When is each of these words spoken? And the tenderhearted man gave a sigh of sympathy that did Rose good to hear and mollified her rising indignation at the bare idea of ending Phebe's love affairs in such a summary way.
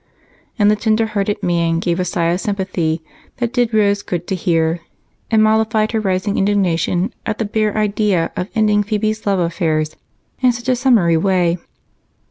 And 0.57 0.71
the 0.71 0.75
tenderhearted 0.75 1.43
man 1.43 1.77
gave 1.77 1.99
a 1.99 2.05
sigh 2.05 2.31
of 2.31 2.41
sympathy 2.41 3.03
that 3.37 3.53
did 3.53 3.71
Rose 3.71 4.01
good 4.01 4.25
to 4.25 4.33
hear 4.33 4.79
and 5.29 5.43
mollified 5.43 5.91
her 5.91 5.99
rising 5.99 6.39
indignation 6.39 7.13
at 7.23 7.37
the 7.37 7.45
bare 7.45 7.77
idea 7.77 8.31
of 8.35 8.49
ending 8.55 8.81
Phebe's 8.81 9.27
love 9.27 9.37
affairs 9.37 9.95
in 10.39 10.53
such 10.53 10.69
a 10.69 10.75
summary 10.75 11.17
way. 11.17 11.59